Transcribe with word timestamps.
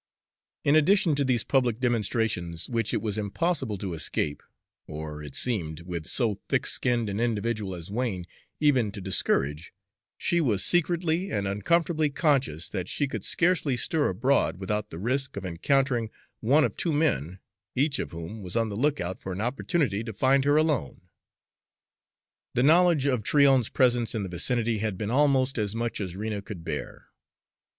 In 0.63 0.75
addition 0.75 1.13
to 1.13 1.23
these 1.23 1.43
public 1.43 1.79
demonstrations, 1.79 2.67
which 2.67 2.91
it 2.91 3.03
was 3.03 3.19
impossible 3.19 3.77
to 3.77 3.93
escape, 3.93 4.41
or, 4.87 5.21
it 5.21 5.35
seemed, 5.35 5.81
with 5.81 6.07
so 6.07 6.41
thick 6.49 6.65
skinned 6.65 7.07
an 7.07 7.19
individual 7.19 7.75
as 7.75 7.91
Wain, 7.91 8.25
even 8.59 8.91
to 8.93 8.99
discourage, 8.99 9.71
she 10.17 10.41
was 10.41 10.65
secretly 10.65 11.29
and 11.31 11.47
uncomfortably 11.47 12.09
conscious 12.09 12.67
that 12.69 12.89
she 12.89 13.07
could 13.07 13.23
scarcely 13.23 13.77
stir 13.77 14.09
abroad 14.09 14.57
without 14.57 14.89
the 14.89 14.97
risk 14.97 15.37
of 15.37 15.45
encountering 15.45 16.09
one 16.39 16.63
of 16.63 16.75
two 16.75 16.93
men, 16.93 17.37
each 17.75 17.99
of 17.99 18.09
whom 18.09 18.41
was 18.41 18.55
on 18.55 18.69
the 18.69 18.75
lookout 18.75 19.21
for 19.21 19.31
an 19.31 19.39
opportunity 19.41 20.03
to 20.03 20.11
find 20.11 20.45
her 20.45 20.57
alone. 20.57 21.01
The 22.55 22.63
knowledge 22.63 23.05
of 23.05 23.21
Tryon's 23.21 23.69
presence 23.69 24.15
in 24.15 24.23
the 24.23 24.29
vicinity 24.29 24.79
had 24.79 24.97
been 24.97 25.11
almost 25.11 25.59
as 25.59 25.75
much 25.75 26.01
as 26.01 26.15
Rena 26.15 26.41
could 26.41 26.63
bear. 26.65 27.09